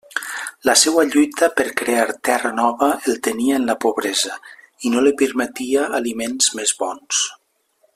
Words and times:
La 0.69 0.73
seua 0.83 1.03
lluita 1.09 1.49
per 1.59 1.67
crear 1.81 2.07
terra 2.29 2.51
nova 2.61 2.89
el 3.13 3.19
tenia 3.29 3.59
en 3.61 3.69
la 3.73 3.77
pobresa, 3.87 4.41
i 4.89 4.95
no 4.95 5.05
li 5.09 5.15
permetia 5.23 5.89
aliments 6.03 6.53
més 6.61 6.79
bons. 6.85 7.27